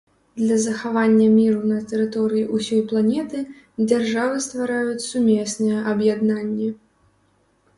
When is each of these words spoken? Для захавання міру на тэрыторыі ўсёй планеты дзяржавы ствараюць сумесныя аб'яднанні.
Для 0.39 0.55
захавання 0.61 1.25
міру 1.33 1.61
на 1.71 1.77
тэрыторыі 1.91 2.47
ўсёй 2.59 2.81
планеты 2.91 3.41
дзяржавы 3.91 4.41
ствараюць 4.47 5.07
сумесныя 5.11 5.77
аб'яднанні. 5.93 6.69